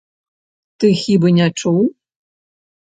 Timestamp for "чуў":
1.59-1.79